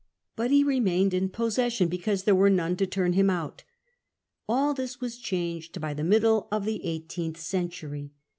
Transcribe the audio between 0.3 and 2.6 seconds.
But he remained in possession because there were